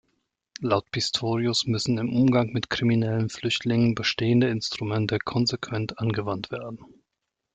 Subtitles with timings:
[0.61, 6.79] Laut Pistorius müssen im Umgang mit kriminellen Flüchtlingen bestehende Instrumente konsequent angewandt werden.